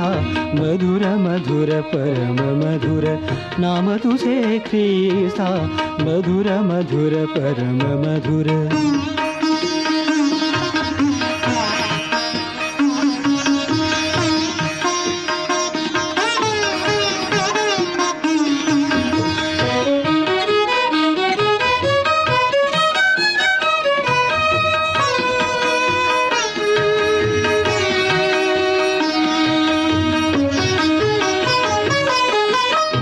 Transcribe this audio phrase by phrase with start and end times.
[0.00, 3.04] ख्रिस्ता मधुर मधुर परम मधुर
[3.60, 5.48] नाम तुझे ख्रिस्ता
[6.00, 8.48] मधुर मधुर परम मधुर.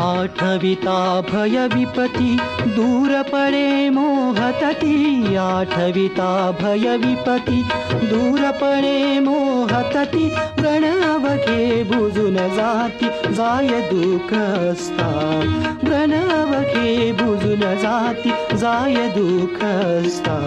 [0.00, 7.64] आठविता भयविपति दूरपणे मोहतति। आठविता भयविपति
[8.06, 15.08] दूरपणे मोहतति। प्रणवके भुजु न जाति जाय दुःखस्ता
[15.84, 20.38] प्रणवके भुजु न जाति जाय दुःखस्ता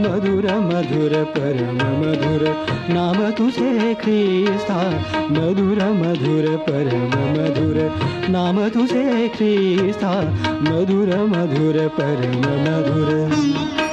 [0.00, 4.78] मधुर मधुर परम मधुर नाम तुझे ख्रीस्ता।
[5.30, 10.20] मधुर मधुर परम मधुर नाम तुझे ख्रिस्ता
[10.62, 13.89] मधुर मधुर परम मधुर.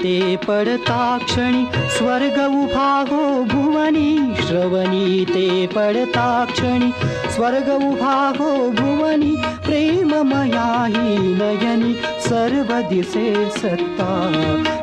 [0.00, 6.92] ते पडताक्षणि स्वर्ग उभागो भुवनी श्रवणी ते पढताक्षणि
[7.34, 9.34] स्वर्गवभागो भुवनि
[9.66, 11.92] प्रेम मया हि नयनि
[12.28, 14.10] सर्वदिशे सत्ता।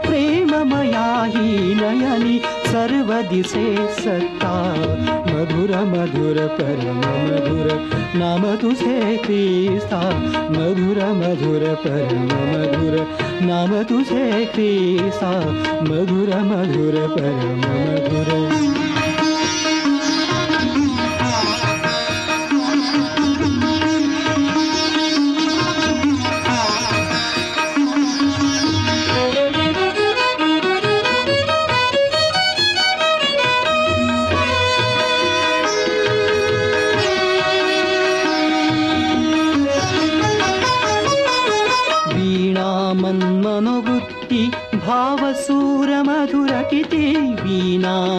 [0.08, 2.40] प्रेम मया हि नयनि
[2.72, 7.68] सर्वदिशे सत्ता। मधुर मधुर परम मधुर
[8.20, 10.00] नाम तुझे ख्रिस्ता
[10.50, 12.96] मधुर मधुर परम मधुर
[13.46, 15.32] नाम तुझे ख्रिस्ता
[15.90, 18.67] मधुर मधुर परम मधुर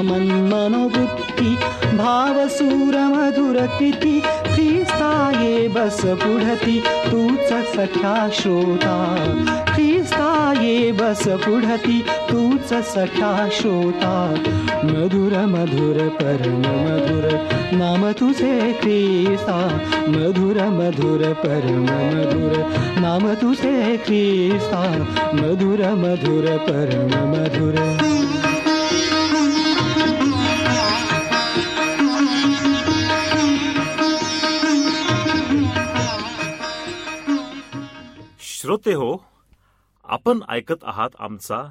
[0.08, 1.50] मन्मनोबुद्धि
[1.96, 8.96] भावसूर मधुर किति ख्रिस्ताये बस पुढती तूच सख्या श्रोता
[9.74, 12.00] ख्रिस्ताये बस पुढती
[12.30, 14.14] तूच सख्या श्रोता
[14.84, 17.26] मधुर मधुर परम मधुर
[17.78, 19.58] नाम तुझे ख्रिस्ता
[20.08, 24.82] मधुर मधुर परम मधुर नाम तुझे ख्रिस्ता
[25.42, 28.37] मधुर मधुर परम मधुर
[38.68, 39.16] श्रोते हो
[40.04, 41.70] आपण ऐकत आहात आमचा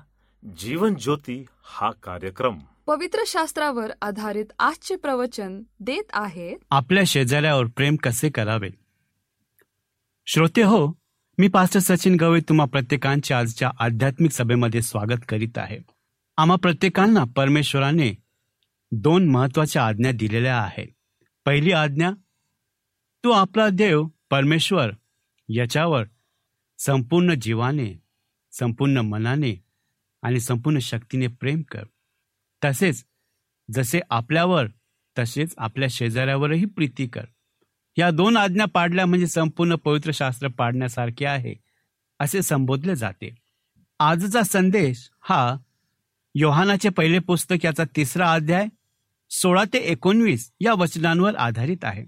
[0.57, 2.59] जीवन ज्योती हा कार्यक्रम.
[2.87, 8.69] पवित्र शास्त्रावर आधारित आजचे प्रवचन देत आहेत आपल्या शेजाऱ्यावर प्रेम कसे करावे?
[10.27, 10.97] श्रोते हो
[11.37, 15.79] मी पास्टर सचिन गवई तुम्हा प्रत्येकांचे आजच्या आध्यात्मिक सभेमध्ये स्वागत करीत आहे.
[16.37, 18.17] आम्हा प्रत्येकांना परमेश्वराने
[18.91, 20.87] दोन महत्त्वाच्या आज्ञा दिलेल्या आहेत.
[21.45, 22.11] पहिली आज्ञा
[23.23, 24.91] तू आपला देव परमेश्वर
[25.49, 26.03] याच्यावर
[26.77, 27.93] संपूर्ण जीवाने
[28.51, 29.63] संपूर्ण मनाने
[30.21, 31.83] आणि संपूर्ण शक्तीने प्रेम कर.
[32.63, 33.05] तसेच
[33.73, 34.67] जसे आपल्यावर
[35.19, 37.25] तसेच आपल्या शेजाऱ्यावरही प्रीती कर.
[37.97, 41.55] या दोन आज्ञा पाडल्या म्हणजे संपूर्ण पवित्र शास्त्र पाडण्यासारखे आहे
[42.19, 43.35] असे संबोधले जाते.
[43.99, 45.57] आजचा संदेश हा
[46.35, 48.65] योहानाचे पहिले पुस्तक याचा तिसरा अध्याय
[49.29, 52.05] सोळा ते एकोणवीस या वचनांवर आधारित आहे.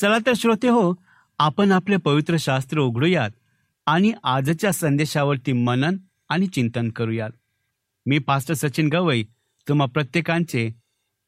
[0.00, 0.94] चला तर श्रोते हो
[1.38, 3.30] आपण आपले पवित्र शास्त्र उघडूयात.
[3.86, 5.96] आणि आजच्या संदेशावरती मनन
[6.28, 7.30] आणि चिंतन करूयात.
[8.06, 9.24] मी पास्टर सचिन गवई
[9.68, 10.70] तुम्हा प्रत्येकांचे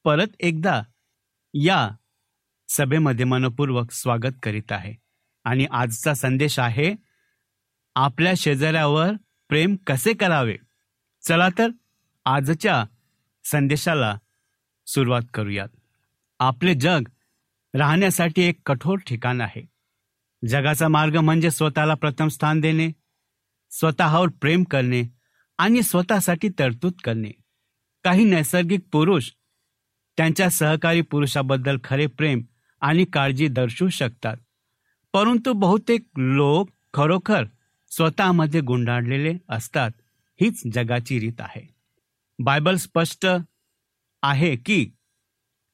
[0.04, 0.82] परत एकदा
[1.54, 1.90] या
[2.68, 4.94] सभेमध्ये मनपूर्वक स्वागत करीत आहे.
[5.44, 6.94] आणि आजचा संदेश आहे
[7.94, 9.12] आपल्या शेजाऱ्यावर
[9.48, 10.56] प्रेम कसे करावे?
[11.22, 11.68] चला तर
[12.24, 12.84] आजच्या
[13.44, 14.18] संदेशाला
[14.86, 15.68] सुरुवात करूयात.
[16.38, 17.02] आपले जग
[17.74, 19.77] राहण्यासाठी एक कठोर ठिकाण आहे.
[20.46, 22.90] जगाचा मार्ग म्हणजे स्वतःला प्रथम स्थान देणे
[23.70, 25.02] स्वतःवर प्रेम करणे
[25.58, 27.30] आणि स्वतःसाठी तरतूद करणे.
[28.04, 29.30] काही नैसर्गिक पुरुष
[30.16, 32.42] त्यांच्या सहकारी पुरुषाबद्दल खरे प्रेम
[32.80, 34.36] आणि काळजी दर्शवू शकतात.
[35.12, 37.44] परंतु बहुतेक लोक खरोखर
[37.90, 39.90] स्वतःमध्ये गुंडाळलेले असतात.
[40.40, 41.74] हीच जगाची रीत आहे.
[42.38, 43.26] बायबल स्पष्ट
[44.22, 44.90] आहे की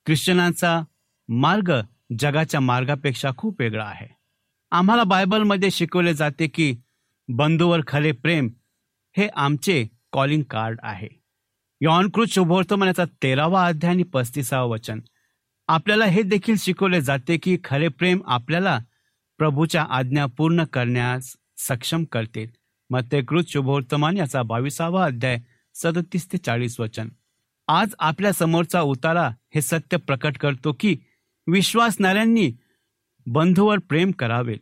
[0.06, 0.81] ख्रिश्चनांचा
[1.28, 1.81] मार्ग
[2.19, 4.23] जगाच्या मार्गापेक्षा खूप वेगळा आहे.
[4.74, 6.76] आम्हाला बायबलमध्ये शिकवले जाते की
[7.28, 8.48] बंधूवर खरे प्रेम
[9.16, 11.08] हे आमचे कॉलिंग कार्ड आहे.
[11.80, 15.00] यॉनकृत शुभवर्तमानाचा तेरावा अध्याय आणि पस्तीसावा वचन.
[15.68, 18.78] आपल्याला हे देखील शिकवले जाते की खरे प्रेम आपल्याला
[19.38, 22.52] प्रभूच्या आज्ञा पूर्ण करण्यास सक्षम करते.
[22.90, 25.40] मग ते कृत शुभवर्तमान याचा बावीसावा अध्याय
[25.74, 27.08] सदतीस ते चाळीस वचन.
[27.68, 30.96] आज आपल्या समोरचा उतारा हे सत्य प्रकट करतो की
[31.46, 32.52] विश्वासणाऱ्यांनी
[33.26, 34.56] बंधूवर प्रेम करावे.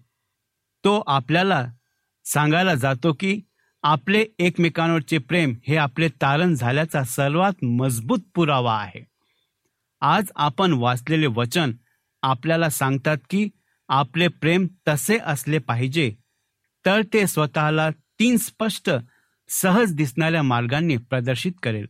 [0.85, 1.67] तो आपल्याला
[2.25, 3.41] सांगायला जातो की
[3.83, 9.05] आपले एकमेकांवरचे प्रेम हे आपले तारण झाल्याचा सर्वात मजबूत पुरावा आहे.
[10.01, 11.73] आज आपण वाचलेले वचन
[12.23, 13.49] आपल्याला सांगतात की
[13.89, 16.15] आपले प्रेम तसे असले पाहिजे
[16.87, 18.91] तर ते स्वतःला तीन स्पष्ट
[19.49, 21.87] सहज दिसणाऱ्या मार्गांनी प्रदर्शित करेल.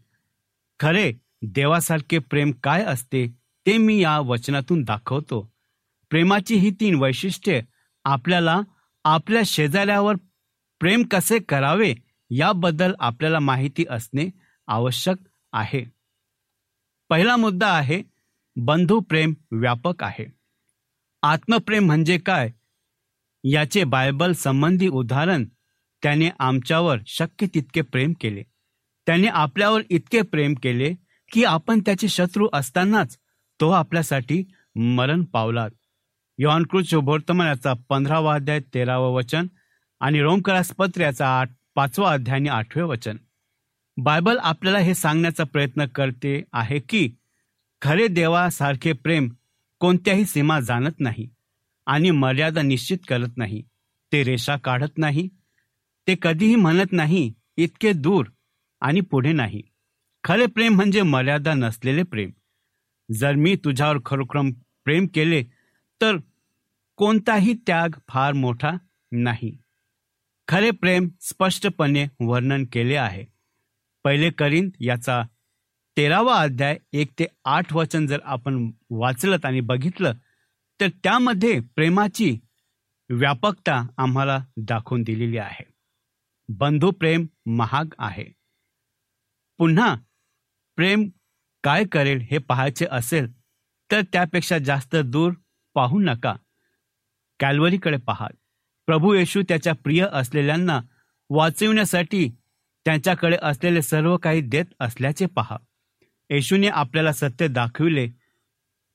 [0.81, 3.27] खरे देवासारखे प्रेम काय असते
[3.67, 5.52] ते मी या वचनातून दाखवतो.
[6.13, 7.63] प्रेमाची ही तीन वैशिष्ट्ये.
[8.05, 8.61] आपल्याला
[9.05, 10.15] आपल्या शेजाऱ्यावर
[10.81, 11.95] प्रेम कसे करावे
[12.31, 14.31] याबद्दल आपल्याला माहिती असणे
[14.67, 15.17] आवश्यक
[15.53, 15.85] आहे.
[17.09, 18.03] पहिला मुद्दा आहे
[18.57, 20.27] बंधू प्रेम व्यापक आहे.
[21.23, 22.51] आत्मप्रेम म्हणजे काय?
[23.45, 25.45] याचे बायबल संबंधी उदाहरण
[26.03, 28.43] त्याने आमच्यावर शक्य तितके प्रेम केले.
[29.07, 30.95] त्याने आपल्यावर इतके प्रेम केले
[31.33, 33.19] की आपण त्याचे शत्रू असतानाच
[33.61, 34.45] तो आपल्यासाठी
[34.77, 35.71] मरण पावलात.
[36.39, 39.47] योहानकृत शुभवर्तमान याचा पंधरावा अध्याय तेरावं वचन
[40.01, 43.17] आणि रोमकरास पत्र याचा आठ पाचवा अध्याय आणि आठवे वचन.
[43.97, 47.11] बायबल आपल्याला हे सांगण्याचा प्रयत्न करते आहे की
[47.83, 49.29] खरे देवासारखे प्रेम
[49.79, 51.29] कोणत्याही सीमा जाणत नाही
[51.87, 53.63] आणि मर्यादा निश्चित करत नाही.
[54.13, 55.29] ते रेषा काढत नाही.
[56.07, 58.27] ते कधीही म्हणत नाही इतके दूर
[58.81, 59.63] आणि पुढे नाही.
[60.25, 62.31] खरे प्रेम म्हणजे मर्यादा नसलेले प्रेम.
[63.13, 64.51] जर मी तुझ्यावर खरोखर
[64.85, 65.45] प्रेम केले
[66.03, 66.17] तर
[66.97, 68.71] कोणताही त्याग फार मोठा
[69.13, 69.59] नाही.
[70.49, 73.25] खरे प्रेम स्पष्टपणे वर्णन केले आहे.
[74.05, 75.23] पहिले करीन याचा
[75.97, 80.13] तेरावा अध्याय एक ते आठ वचन जर आपण वाचलं आणि बघितलं
[80.81, 82.39] तर त्यामध्ये प्रेमाची
[83.11, 85.65] व्यापकता आम्हाला दाखवून दिलेली आहे.
[86.49, 88.25] बंधू प्रेम महाग आहे.
[89.59, 89.95] पुन्हा
[90.77, 91.09] प्रेम
[91.65, 93.33] काय करेल हे पाहायचे असेल
[93.91, 95.33] तर त्यापेक्षा जास्त दूर
[95.75, 96.35] पाहू नका.
[97.41, 98.29] कॅल्वरीकडे पहा.
[98.87, 100.81] प्रभू येशू त्याच्या प्रिय असलेल्यांना
[101.31, 102.29] वाचविण्यासाठी
[102.85, 105.57] त्यांच्याकडे असलेले सर्व काही देत असल्याचे पहा.
[106.31, 108.07] येशूने आपल्याला सत्य दाखविले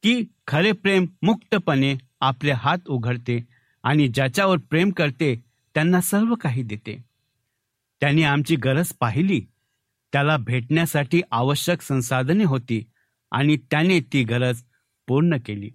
[0.03, 3.47] की खरे प्रेम मुक्तपणे आपले हात उघडते
[3.83, 7.05] आणि ज्याच्यावर प्रेम करते त्यांना सर्व काही देते.
[8.01, 9.45] त्यांनी आमची गरज पाहिली.
[10.13, 12.89] त्याला भेटण्यासाठी आवश्यक संसाधने होती
[13.31, 14.63] आणि त्याने ती गरज
[15.07, 15.69] पूर्ण केली.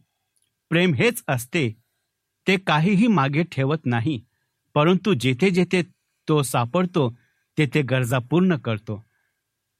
[0.73, 1.69] प्रेम हेच असते.
[2.47, 4.21] ते काहीही मागे ठेवत नाही.
[4.75, 5.83] परंतु जेथे जेथे
[6.29, 7.09] तो सापडतो
[7.59, 9.05] तेथे गरजा पूर्ण करतो.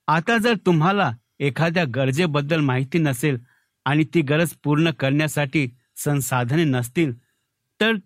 [0.07, 3.39] आता जर तुम्हाला एखाद्या गरजेबद्दल माहिती नसेल
[3.85, 7.13] आणि ती गरज पूर्ण करण्यासाठी संसाधने नसतील
[7.81, 7.97] तर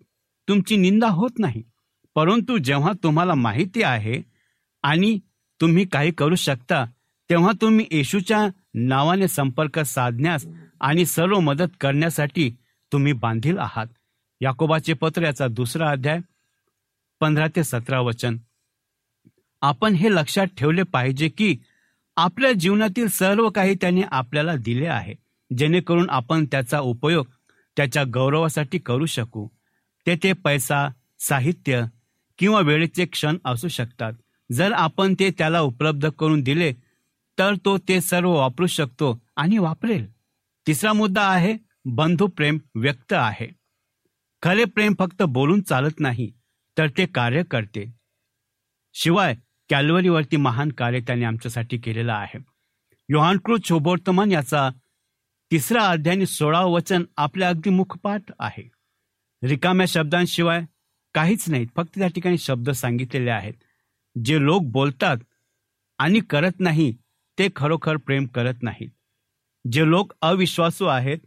[0.47, 1.63] तुमची निंदा होत नाही.
[2.15, 4.21] परंतु जेव्हा तुम्हाला माहिती आहे
[4.83, 5.19] आणि
[5.61, 6.83] तुम्ही काही करू शकता
[7.29, 10.45] तेव्हा तुम्ही येशूच्या नावाने संपर्क साधण्यास
[10.81, 12.55] आणि सर्व मदत करण्यासाठी
[12.91, 13.87] तुम्ही बांधील आहात.
[14.41, 16.19] याकोबाचे पत्र याचा दुसरा अध्याय
[17.19, 18.37] पंधरा ते सतरा वचन.
[19.61, 21.57] आपण हे लक्षात ठेवले पाहिजे की
[22.17, 25.15] आपल्या जीवनातील सर्व काही त्यांनी आपल्याला दिले आहे.
[25.57, 27.25] जेणेकरून आपण त्याचा उपयोग
[27.77, 29.47] त्याच्या गौरवासाठी करू शकू.
[30.05, 30.87] ते ते पैसा
[31.19, 31.85] साहित्य
[32.37, 34.13] किंवा वेळेचे क्षण असू शकतात.
[34.51, 36.73] जर आपण ते त्याला उपलब्ध करून दिले
[37.39, 40.11] तर तो ते सर्व वापरू शकतो आणि वापरेल.
[40.67, 43.47] तिसरा मुद्दा आहे बंधुप्रेम व्यक्त आहे.
[44.43, 46.31] खरे प्रेम फक्त बोलून चालत नाही
[46.77, 47.95] तर ते कार्य करते.
[48.93, 49.35] शिवाय
[49.69, 52.39] कॅलवरीवरती महान कार्य त्याने आमच्यासाठी केलेलं आहे.
[53.09, 54.69] योहानकृत शोभोर्तमान याचा
[55.51, 58.69] तिसरा अध्याय सोळाव वचन आपल्या अगदी मुखपाठ आहे.
[59.43, 60.61] रिकाम्या शब्दांशिवाय
[61.13, 63.53] काहीच नाहीत फक्त त्या ठिकाणी शब्द सांगितलेले आहेत.
[64.25, 65.17] जे लोक बोलतात
[65.97, 66.97] आणि करत नाही
[67.39, 68.89] ते खरोखर प्रेम करत नाहीत.
[69.71, 71.17] जे लोक अविश्वासू आहेत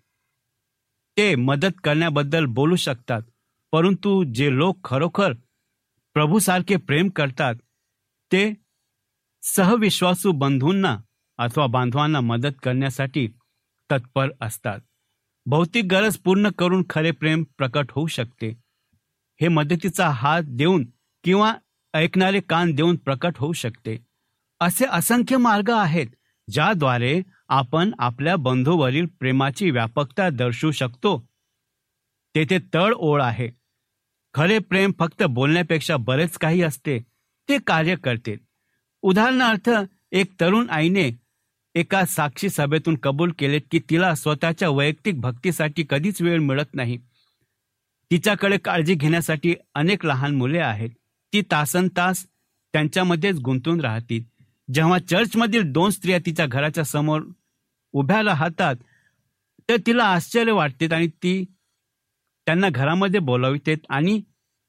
[1.21, 3.23] ते मदत करण्याबद्दल बोलू शकतात
[3.73, 5.33] परंतु जे लोक खरोखर
[6.15, 7.55] प्रभूसारखे प्रेम करतात
[8.33, 8.55] ते
[9.43, 10.99] सहविश्वासू बंधूंना
[11.39, 13.29] अथवा बांधवांना मदत करण्यासाठी
[13.91, 14.79] तत्पर असतात.
[15.47, 18.49] भौतिक गरज पूर्ण करून खरे प्रेम प्रकट होऊ शकते.
[19.41, 20.87] हे मदतीचा हात देऊन
[21.25, 21.55] किंवा
[21.95, 24.07] ऐकणारे कान देऊन प्रकट होऊ शकते.
[24.61, 26.07] असे असंख्य मार्ग आहेत
[26.53, 31.29] ज्याद्वारे आपण आपल्या बंधूवरील प्रेमाची व्यापकता दर्शवू शकतो.
[32.35, 33.51] तेथे तळ ओळ आहे.
[34.35, 36.99] खरे प्रेम फक्त बोलण्यापेक्षा बरेच काही असते.
[37.49, 38.37] ते कार्य करते.
[39.03, 39.71] उदाहरणार्थ
[40.13, 41.11] एक तरुण आईने
[41.75, 46.99] एका साक्षी सभेतून कबूल केले की तिला स्वतःच्या वैयक्तिक भक्तीसाठी कधीच वेळ मिळत नाही.
[48.11, 50.91] तिच्याकडे काळजी घेण्यासाठी अनेक लहान मुले आहेत.
[51.33, 52.27] ती तासन तास
[52.73, 54.23] त्यांच्यामध्येच गुंतून राहतील.
[54.75, 57.23] जेव्हा चर्चमधील दोन स्त्रिया तिच्या घराच्या समोर
[57.95, 58.77] उभ्या राहतात
[59.69, 61.45] तर तिला आश्चर्य वाटते आणि ती
[62.47, 64.21] त्यांना घरामध्ये बोलावितेत आणि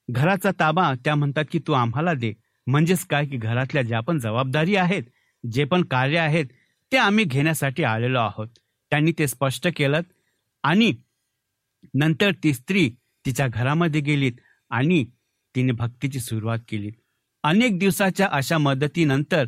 [0.09, 2.33] घराचा ताबा त्या म्हणतात की तू आम्हाला दे.
[2.67, 5.03] म्हणजेच काय की घरातल्या ज्या पण जबाबदारी आहेत
[5.43, 6.45] जे पण कार्य आहेत
[6.91, 8.47] ते आम्ही घेण्यासाठी आलेलो आहोत.
[8.91, 10.01] त्यांनी ते स्पष्ट केलं
[10.63, 10.91] आणि
[11.93, 12.89] नंतर ती स्त्री
[13.25, 14.39] तिच्या घरामध्ये गेलीत
[14.71, 15.03] आणि
[15.55, 16.91] तिने भक्तीची सुरुवात केली.
[17.43, 19.45] अनेक दिवसाच्या अशा मदतीनंतर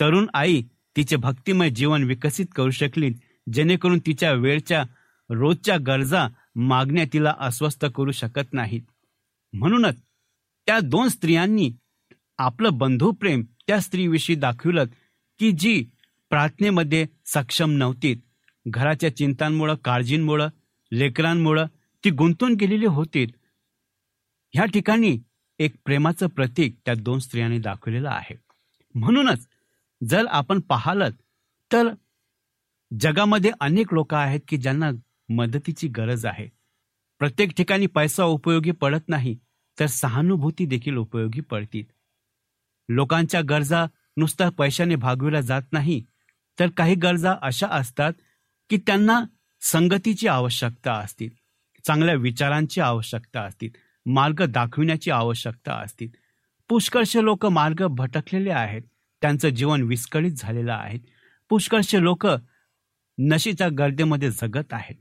[0.00, 0.62] तरुण आई
[0.96, 3.10] तिचे भक्तिमय जीवन विकसित करू शकली
[3.52, 4.84] जेणेकरून तिच्या वेळच्या
[5.30, 8.82] रोजच्या गरजा मागण्या तिला अस्वस्थ करू शकत नाहीत.
[9.52, 10.00] म्हणूनच
[10.66, 11.70] त्या दोन स्त्रियांनी
[12.38, 14.84] आपलं बंधुप्रेम त्या स्त्रीविषयी दाखविलं
[15.38, 15.84] की जी
[16.30, 18.14] प्रार्थनेमध्ये सक्षम नव्हती
[18.66, 20.48] घराच्या चिंतांमुळं काळजींमुळं
[20.92, 21.66] लेकरांमुळं
[22.04, 23.24] ती गुंतून गेलेली होती
[24.54, 25.18] ह्या ठिकाणी
[25.58, 28.34] एक प्रेमाचं प्रतीक त्या दोन स्त्रियांनी दाखवलेलं आहे.
[28.94, 29.46] म्हणूनच
[30.00, 31.12] जर आपण पाहालत
[31.72, 31.88] तर
[33.00, 34.90] जगामध्ये अनेक लोक आहेत की ज्यांना
[35.28, 36.48] मदतीची गरज आहे.
[37.18, 39.36] प्रत्येक ठिकाणी पैसा उपयोगी पडत नाही
[39.80, 41.84] तर सहानुभूती देखील उपयोगी पडतील.
[42.88, 43.86] लोकांच्या गरजा
[44.16, 46.02] नुसता पैशाने भागविल्या जात नाही
[46.58, 48.12] तर काही गरजा अशा असतात
[48.70, 49.22] की त्यांना
[49.60, 51.30] संगतीची आवश्यकता असतील
[51.84, 53.68] चांगल्या विचारांची आवश्यकता असतील
[54.06, 56.08] मार्ग दाखविण्याची आवश्यकता असतील.
[56.68, 58.82] पुष्कळशे लोक मार्ग भटकलेले आहेत.
[59.24, 60.98] त्यांचं जीवन विस्कळीत झालेलं आहे.
[61.48, 62.26] पुष्कळशे लोक
[63.18, 64.94] नशेच्या गर्दीमध्ये जगत आहेत.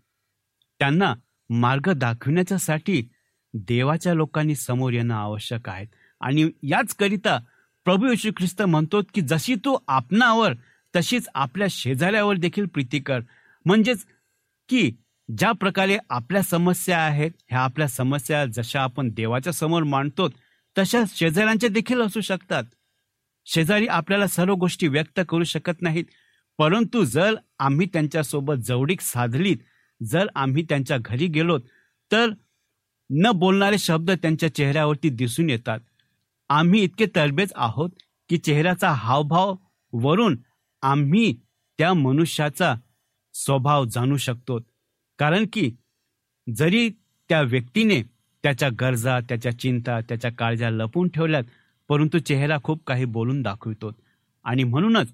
[0.80, 1.14] त्यांना
[1.50, 3.10] मार्ग दाखविण्याच्यासाठी
[3.54, 5.86] देवाच्या लोकांनी समोर येणं आवश्यक आहे.
[6.22, 7.40] आणि याच करिता
[7.86, 10.54] प्रभू येशू ख्रिस्त म्हणतो की जशी तू आपणावर
[10.96, 13.20] तशीच आपल्या शेजाऱ्यावर देखील प्रीती कर.
[13.66, 14.06] म्हणजेच
[14.70, 14.92] की
[15.38, 20.30] ज्या प्रकारे आपल्या समस्या आहेत ह्या आपल्या समस्या जशा आपण देवाच्या समोर मांडतो
[20.78, 22.64] तशा शेजाऱ्यांच्या देखील असू शकतात.
[23.46, 26.06] शेजारी आपल्याला सर्व गोष्टी व्यक्त करू शकत नाहीत.
[26.58, 29.58] परंतु जर आम्ही त्यांच्यासोबत जवळीक साधलीत
[30.04, 31.58] जर आम्ही त्यांच्या घरी गेलो
[32.12, 32.30] तर
[33.10, 35.80] न बोलणारे शब्द त्यांच्या चेहऱ्यावरती दिसून येतात.
[36.50, 37.90] आम्ही इतके तरबेज आहोत
[38.30, 39.56] की चेहऱ्याचा हावभाव
[39.94, 40.38] वरून
[40.82, 41.36] आम्ही
[41.78, 42.76] त्या मनुष्याचा
[43.34, 44.60] स्वभाव जाणू शकतो.
[45.20, 45.72] कारण की
[46.56, 46.90] जरी
[47.30, 48.02] त्या व्यक्तीने
[48.44, 51.44] त्याच्या गरजा त्याच्या चिंता त्याच्या काळजा लपून ठेवल्यात
[51.94, 53.92] परंतु चेहरा खूप काही बोलून दाखवितो.
[54.44, 55.14] आणि म्हणूनच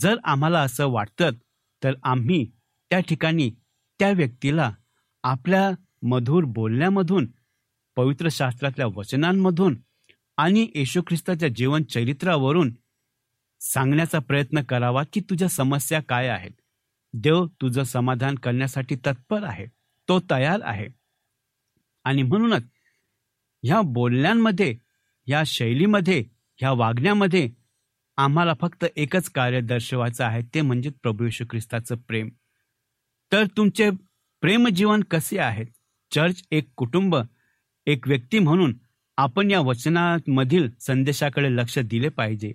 [0.00, 1.30] जर आम्हाला असं वाटतं
[1.84, 2.50] तर आम्ही
[2.90, 3.50] त्या ठिकाणी
[3.98, 4.72] त्या व्यक्तीला
[5.22, 5.70] आपल्या
[6.02, 7.26] मधुर बोलण्यामधून
[7.96, 9.78] पवित्र शास्त्रातल्या वचनांमधून
[10.36, 12.72] आणि येशू ख्रिस्ताच्या जीवन चरित्रावरून
[13.60, 16.50] सांगण्याचा प्रयत्न करावा की तुझ्या समस्या काय आहेत?
[17.12, 19.66] देव तुझं समाधान करण्यासाठी तत्पर आहे
[20.08, 20.88] तो तयार आहे.
[22.04, 22.62] आणि म्हणूनच
[23.62, 24.76] ह्या बोलण्यांमध्ये
[25.26, 26.24] ह्या शैलीमध्ये
[26.56, 27.50] ह्या वागण्यामध्ये
[28.16, 32.28] आम्हाला फक्त एकच कार्य दर्शवायचं आहे ते म्हणजे प्रभू येशू ख्रिस्ताचं प्रेम.
[33.32, 33.90] तर तुमचे
[34.40, 35.64] प्रेमजीवन कसे आहे?
[36.10, 37.16] चर्च एक कुटुंब
[37.86, 38.74] एक व्यक्ती म्हणून
[39.16, 42.52] आपण या वचनामधील संदेशाकडे लक्ष दिले पाहिजे.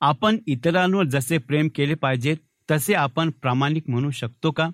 [0.00, 2.34] आपण इतरांवर जसे प्रेम केले पाहिजे
[2.70, 4.68] तसे आपण प्रामाणिक म्हणू शकतो का?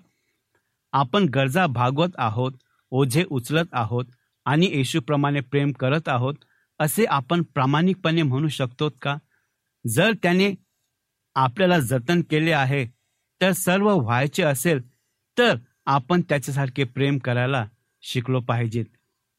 [0.93, 2.51] आपण गरजा भागवत आहोत
[2.91, 4.05] ओझे उचलत आहोत
[4.45, 6.35] आणि येशूप्रमाणे प्रेम करत आहोत
[6.79, 9.15] असे आपण प्रामाणिकपणे म्हणू शकतो का?
[9.85, 10.53] जर त्याने
[11.35, 12.85] आपल्याला जतन केले आहे
[13.41, 14.79] तर सर्व व्हायचे असेल
[15.37, 15.55] तर
[15.85, 17.65] आपण त्याच्यासारखे प्रेम करायला
[18.01, 18.85] शिकलो पाहिजेत.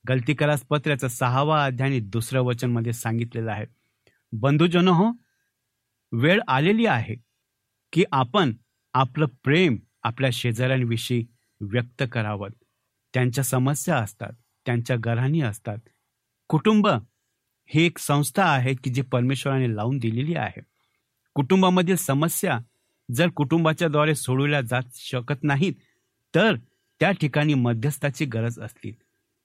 [0.08, 3.66] गलतीकरास पत्र्याचा सहावा अध्याय दुसऱ्या वचनमध्ये सांगितलेलं आहे.
[4.32, 5.10] बंधुजन हो
[6.12, 7.16] वेळ आलेली आहे
[7.92, 8.52] की आपण
[8.94, 11.24] आपलं प्रेम आपल्या शेजाऱ्यांविषयी
[11.60, 12.48] व्यक्त करावं.
[13.14, 14.32] त्यांच्या समस्या असतात
[14.66, 15.78] त्यांच्या घराणी असतात.
[16.48, 16.88] कुटुंब
[17.70, 20.60] ही एक संस्था आहे की जी परमेश्वराने लावून दिलेली आहे.
[21.34, 22.58] कुटुंबामधील समस्या
[23.08, 25.72] जर कुटुंबाच्या द्वारे सोडवल्या जात शकत नाहीत
[26.34, 26.56] तर
[27.00, 28.92] त्या ठिकाणी मध्यस्थाची गरज असतील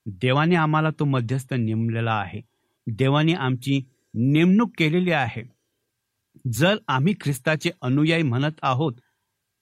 [0.06, 2.42] देवाने आम्हाला तो मध्यस्थ नेमलेला आहे.
[2.88, 3.80] देवाने आमची
[4.14, 5.44] नेमणूक केलेली आहे.
[6.54, 8.94] जर आम्ही ख्रिस्ताचे अनुयायी म्हणत आहोत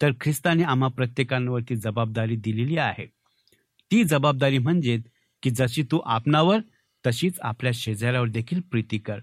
[0.01, 3.06] तर ख्रिस्ताने आम्हा प्रत्येकांवरती जबाबदारी दिलेली आहे.
[3.91, 5.00] ती जबाबदारी म्हणजे
[5.44, 6.60] की जशी तू आपणावर
[7.08, 9.20] तशीच आपल्या शेजाऱ्यावर देखील प्रीती कर.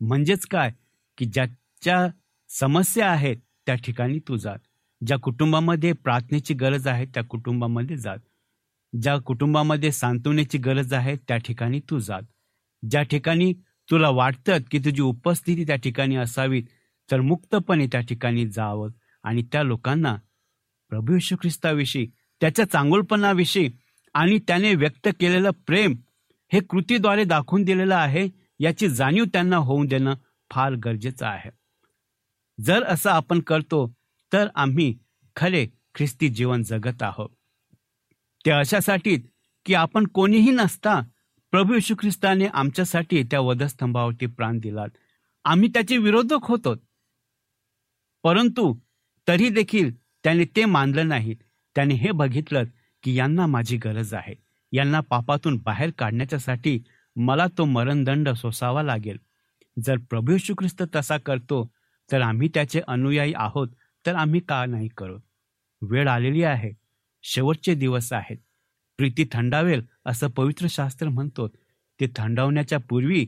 [0.00, 0.72] म्हणजेच काय?
[1.18, 2.06] की ज्याच्या
[2.48, 3.36] समस्या आहेत
[3.66, 4.58] त्या ठिकाणी तू जात
[5.06, 8.18] ज्या कुटुंबामध्ये प्रार्थनेची गरज आहे त्या कुटुंबामध्ये जात
[9.02, 12.22] ज्या कुटुंबामध्ये सांत्वनेची गरज आहे त्या ठिकाणी तू जात
[12.90, 13.52] ज्या ठिकाणी
[13.90, 16.62] तुला वाटतं की तुझी उपस्थिती त्या ठिकाणी असावी
[17.10, 18.90] तर मुक्तपणे त्या ठिकाणी जावं.
[19.24, 20.16] आणि त्या लोकांना
[20.90, 22.06] प्रभू यशू ख्रिस्ताविषयी
[22.40, 23.68] त्याच्या चांगुलपणाविषयी
[24.14, 25.94] आणि त्याने व्यक्त केलेलं प्रेम
[26.52, 28.28] हे कृतीद्वारे दाखवून दिलेलं आहे
[28.58, 30.14] याची जाणीव त्यांना होऊन देणं
[30.50, 31.50] फार गरजेचं आहे.
[32.60, 33.96] जर असं आपण करतो
[34.32, 34.98] तर आम्ही
[35.36, 37.30] खरे ख्रिस्ती जीवन जगत आहोत.
[38.46, 39.16] ते अशासाठी
[39.66, 41.00] की आपण कोणीही नसता
[41.50, 44.88] प्रभू येशू ख्रिस्ताने आमच्यासाठी त्या वधस्तंभावरती प्राण दिलात.
[45.44, 46.74] आम्ही त्याचे विरोधक होतो.
[48.22, 48.78] परंतु
[49.28, 51.34] तरी देखील त्याने ते मानलं नाही.
[51.74, 52.64] त्याने हे बघितलं
[53.02, 54.41] की यांना माझी गरज आहे.
[54.72, 56.80] यांना पापातून बाहेर काढण्याच्यासाठी
[57.16, 59.16] मला तो मरणदंड सोसावा लागेल.
[59.84, 61.70] जर प्रभू येशू ख्रिस्त तसा करतो
[62.12, 63.68] तर आम्ही त्याचे अनुयायी आहोत
[64.06, 65.18] तर आम्ही का नाही करू?
[65.82, 66.72] वेळ आलेली आहे.
[67.22, 68.36] शेवटचे दिवस आहेत.
[68.98, 71.48] प्रीती थंडावेल असं पवित्र शास्त्र म्हणतो.
[72.00, 73.26] ते थंडावण्याच्या पूर्वी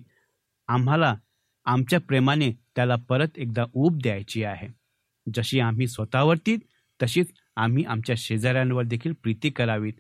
[0.68, 1.14] आम्हाला
[1.64, 4.68] आमच्या प्रेमाने त्याला परत एकदा ऊब द्यायची आहे.
[5.35, 6.57] जशी आम्ही स्वतःवरती
[7.02, 7.26] तशीच
[7.57, 9.92] आम्ही आमच्या शेजाऱ्यांवर देखील प्रीती करावीत.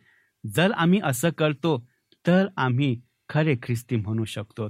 [0.46, 1.88] जर आम्ही असं करतो
[2.26, 4.68] तर आम्ही खरे ख्रिस्ती म्हणू शकतो.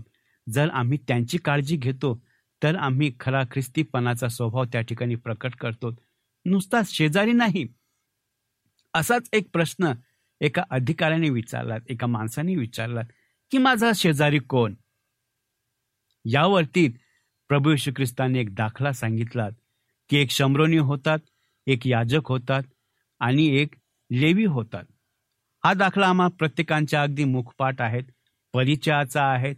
[0.49, 2.25] जर आम्ही त्यांची काळजी घेतो
[2.63, 5.95] तर आम्ही खरा ख्रिस्तीपणाचा स्वभाव त्या ठिकाणी प्रकट करतो.
[6.45, 7.67] नुसताच शेजारी नाही.
[8.95, 9.93] असाच एक प्रश्न
[10.41, 13.01] एका अधिकाऱ्याने विचारला एका माणसाने विचारला
[13.51, 14.75] की माझा शेजारी कोण?
[16.25, 16.89] यावरती
[17.49, 19.49] प्रभू यशू ख्रिस्ताने एक दाखला सांगितला.
[20.09, 21.19] की एक शंभरोनी होतात
[21.67, 22.63] एक याजक होतात
[23.21, 23.75] आणि एक
[24.13, 24.85] लेवी होतात.
[25.65, 28.03] हा दाखला आम्हा प्रत्येकांच्या अगदी मुखपाठ आहेत
[28.53, 29.55] परिचयाचा आहे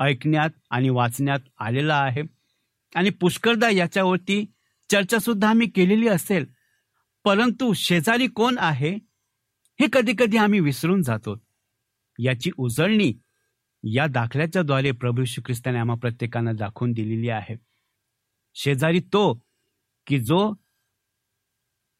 [0.00, 2.22] ऐकण्यात आणि वाचण्यात आलेला आहे.
[2.94, 4.52] आणि पुष्कळदा याच्यावरती
[4.90, 6.46] चर्चा सुद्धा आम्ही केलेली असेल.
[7.24, 8.94] परंतु शेजारी कोण आहे
[9.80, 11.44] हे कधी कधी आम्ही विसरून जातो.
[12.18, 13.12] याची उजळणी
[13.82, 17.56] या दाखल्याच्याद्वारे प्रभू श्री ख्रिस्ताने आम्हा प्रत्येकांना दाखवून दिलेली आहे.
[18.54, 19.46] शेजारी तो
[20.06, 20.54] की जो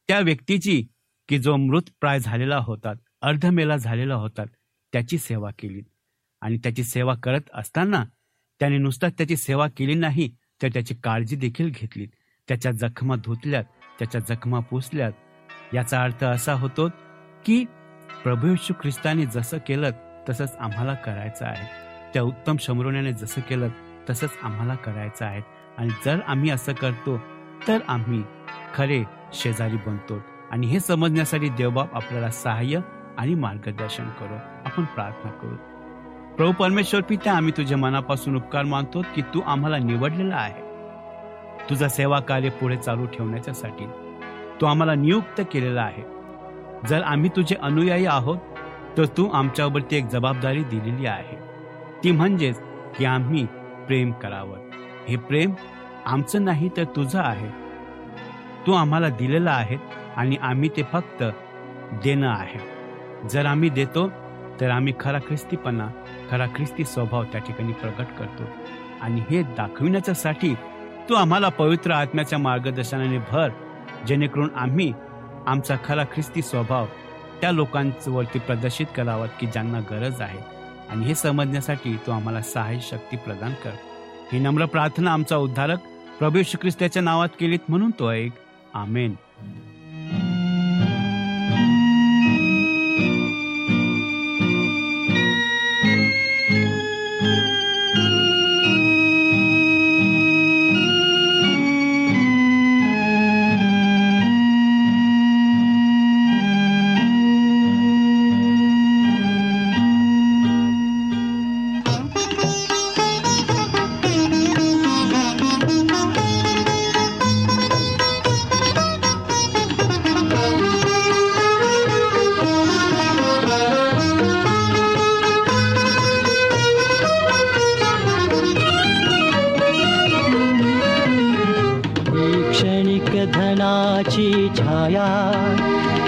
[0.09, 0.87] त्या व्यक्तीची
[1.29, 2.93] की जो मृत प्राय झालेला होता.
[3.25, 4.43] अर्धमेला झालेला होता.
[4.93, 5.83] त्याची सेवा केली.
[6.41, 8.05] आणि त्याची सेवा करत असताना
[8.61, 12.07] त्याने नुसताच त्याची सेवा केली नाही तर त्याची काळजी देखील घेतली.
[12.49, 13.65] त्याच्या जखमा धुतल्यात
[13.99, 15.13] त्याच्या जखमा पुसल्यात.
[15.75, 16.89] याचा अर्थ असा होतो
[17.45, 17.65] की
[18.25, 19.91] प्रभू यशू ख्रिस्ताने जसं केलं
[20.29, 21.67] तसंच आम्हाला करायचं आहे.
[22.15, 23.69] त्या उत्तम शमरोण्याने जसं केलं
[24.11, 25.43] तसंच आम्हाला करायचं आहे.
[25.79, 27.19] आणि जर आम्ही असं करतो
[27.69, 28.23] तर आम्ही
[28.75, 30.21] खरे शेजारी बनतो.
[30.51, 32.81] आणि हे समजण्यासाठी देवबाप आपल्याला सहाय्य
[33.19, 35.57] आणि मार्गदर्शन करू आपण प्रार्थना करू.
[36.37, 40.63] प्रभू परमेश्वर पिता आम्ही तुझ्या मनापासून उपकार मानतो की तू आम्हाला निवडलेला आहे.
[41.71, 43.87] तुझा सेवा कार्य पुढे चालू ठेवण्याच्यासाठी
[44.61, 46.03] तू आम्हाला नियुक्त केलेला आहे.
[46.89, 48.39] जर आम्ही तुझे अनुयायी आहोत
[48.99, 51.37] तर तू आमच्यावरती एक जबाबदारी दिलेली आहे.
[52.05, 52.61] ती म्हणजेच
[52.99, 53.47] की आम्ही
[53.87, 54.59] प्रेम करावं.
[55.09, 55.53] हे प्रेम
[56.07, 57.49] आमचं नाही तर तुझं आहे.
[58.67, 59.77] तू आम्हाला दिलेलं आहे
[60.17, 61.23] आणि आम्ही ते फक्त
[61.93, 62.74] देणं आहे.
[63.31, 64.09] जर आम्ही देतो
[64.61, 65.89] तर आम्ही खरा ख्रिस्तीपणा
[66.31, 68.43] खरा ख्रिस्ती स्वभाव त्या ठिकाणी प्रकट करतो.
[69.03, 70.55] आणि हे दाखविण्याच्यासाठी
[71.09, 73.49] तू आम्हाला पवित्र आत्म्याच्या मार्गदर्शनाने भर
[74.07, 74.93] जेणेकरून आम्ही
[75.47, 76.87] आमचा खरा ख्रिस्ती स्वभाव
[77.41, 80.39] त्या लोकांवरती प्रदर्शित करावा की ज्यांना गरज आहे.
[80.91, 83.71] आणि हे समजण्यासाठी तू आम्हाला सहाय्य शक्ती प्रदान कर.
[84.33, 85.79] ही नम्र प्रार्थना आमचा उद्धारक
[86.19, 88.33] प्रभू श्री ख्रिस्ताच्या नावात केलीत म्हणून तो एक
[88.75, 89.15] आमेन.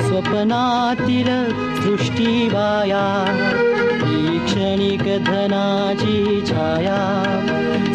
[0.08, 1.28] स्वप्नातिर
[1.82, 3.04] सृष्टिवाया
[4.46, 6.18] क्षणीक धनाजी
[6.50, 6.98] छाया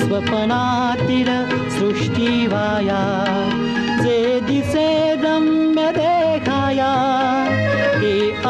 [0.05, 1.29] स्वपनातिर
[1.77, 3.01] सृष्टिवाया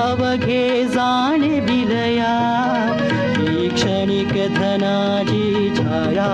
[0.01, 2.33] अवघे जाणे विलया
[3.75, 6.29] क्षणीक धनाजी छाया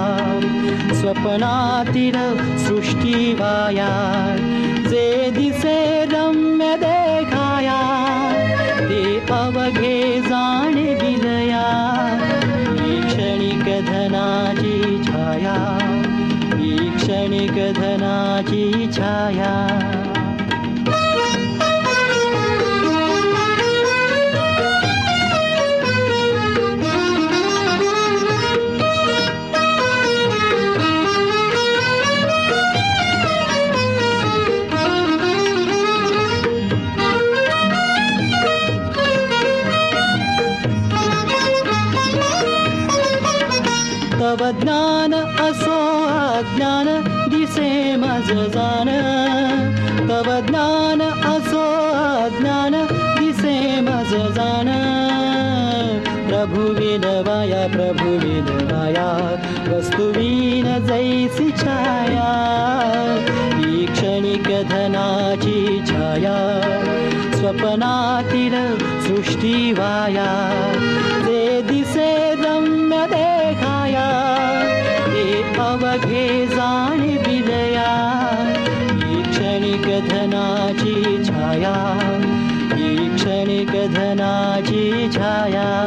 [1.00, 2.16] स्वप्नातिर
[2.68, 3.90] सृष्टिवाया
[17.56, 19.97] धनाची छाया
[60.98, 62.30] छाया
[63.58, 66.38] ही क्षणिक धनाची छाया
[67.38, 68.56] स्वप्नातील
[69.08, 70.26] सृष्टीवाया
[71.26, 72.10] जे दिसे
[72.42, 74.08] रम्य देखाया
[76.04, 77.94] ते जाणे विलया
[79.04, 81.76] ही क्षणिक धनाची छाया
[82.74, 85.87] ही क्षणिक धनाची छाया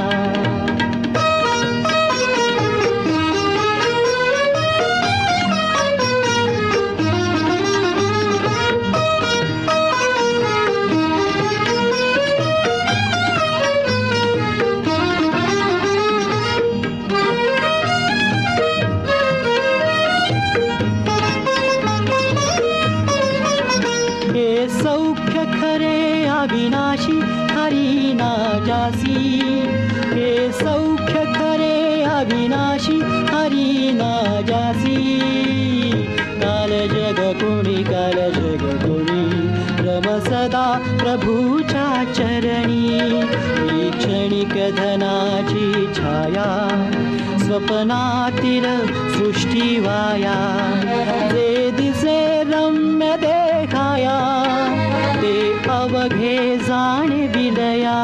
[56.01, 57.97] अवघे जाणे विलया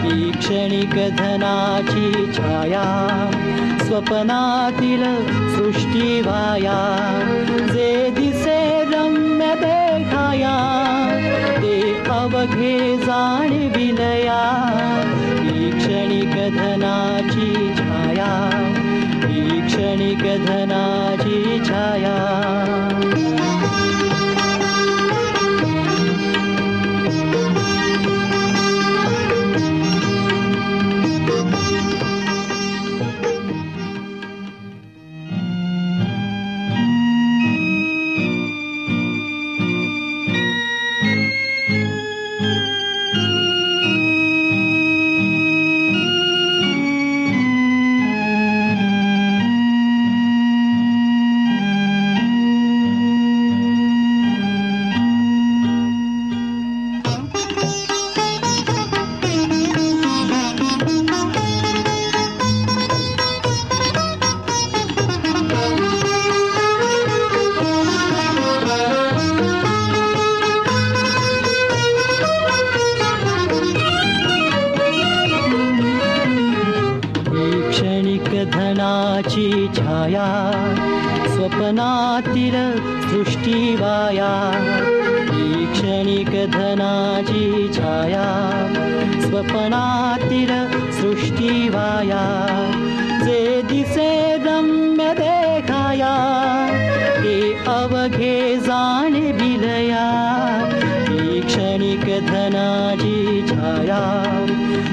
[0.00, 2.82] ही क्षणिक धनाची छाया
[3.84, 5.04] स्वप्नातील
[5.54, 6.76] सृष्टीवाया
[7.72, 8.58] जे दिसे
[8.92, 10.56] रम्य देखाया
[11.62, 11.80] ते
[12.18, 14.38] अवघे जाणे विलया
[16.50, 18.32] धनाची छाया
[19.24, 22.16] ही क्षणिक धनाची छाया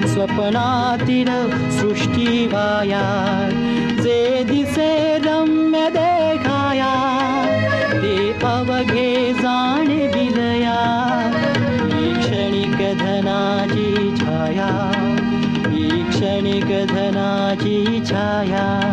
[0.07, 1.27] स्वप्नातील
[1.71, 3.27] सृष्टीवाया
[9.41, 10.75] जाणे विलया
[12.19, 14.91] क्षणिक धनाची छाया।
[15.67, 18.86] ही क्षणिक धनाची छाया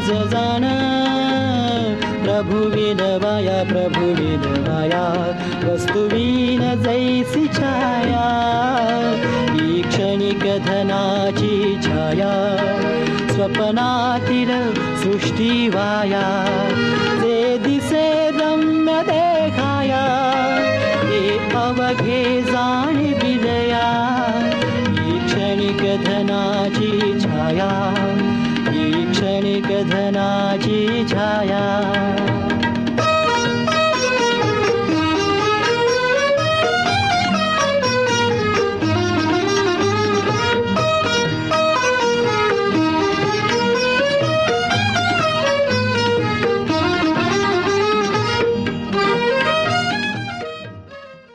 [0.00, 0.64] दिसे मज जाण
[2.24, 5.02] प्रभु विनवाया प्रभु विनवाया
[5.64, 8.24] वस्तुवीन जैसी छाया।
[9.52, 12.32] ही क्षणिक धनाची छाया
[17.22, 17.58] जे
[18.40, 20.04] रम्य देखाया
[21.02, 21.20] ते
[21.60, 22.79] अवघे जाणे
[31.40, 31.60] छाया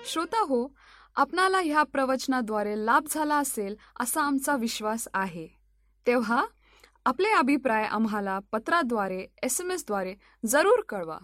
[0.05, 0.67] श्रोता हो
[1.15, 5.47] आपणाला ह्या प्रवचनाद्वारे लाभ झाला असेल असा आमचा विश्वास आहे.
[6.07, 6.45] तेव्हा
[7.07, 10.15] आपले अभिप्राय आम्हाला पत्राद्वारे एस एम एसद्वारे
[10.45, 11.19] जरूर कळवा.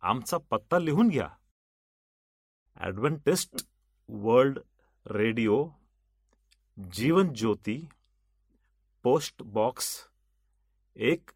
[0.00, 1.28] आमचा पत्ता लिहून घ्या.
[2.76, 3.68] Adventist
[4.08, 4.58] World
[5.06, 5.68] Radio
[6.92, 7.88] Jeevan Jyoti
[9.02, 10.08] post box
[10.96, 11.30] एक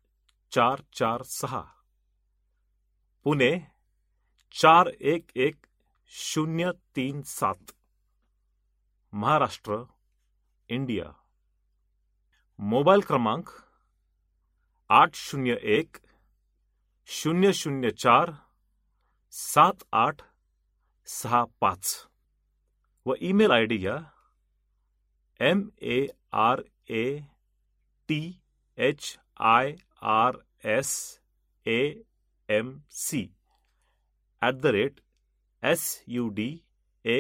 [0.51, 1.65] चार चार सहा.
[3.25, 3.59] पुणे
[4.53, 5.55] चार एक एक
[6.07, 7.73] शून्य तीन सात.
[9.13, 9.83] महाराष्ट्र
[10.69, 11.22] इंडिया.
[12.59, 13.49] मोबाईल क्रमांक
[14.91, 15.97] आठ शून्य एक,
[17.09, 18.31] शून्य शून्य चार,
[19.33, 20.23] सात आठ,
[21.09, 21.95] सहा पाच।
[23.07, 23.97] व ईमेल आय डी घ्या
[25.41, 26.07] M A
[26.43, 27.05] R A
[28.09, 28.21] T
[28.79, 29.17] H
[29.53, 29.75] I
[30.13, 30.37] R
[30.77, 30.93] S
[31.67, 31.81] A
[32.49, 33.27] M C
[34.43, 35.01] at the rate
[35.63, 36.49] S U D
[37.05, 37.19] A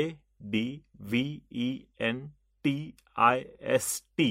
[0.52, 0.64] D
[1.00, 1.24] V
[1.64, 1.70] E
[2.08, 2.26] N
[2.64, 2.76] T
[3.30, 4.30] I S T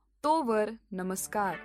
[0.23, 1.55] तोवर नमस्कार.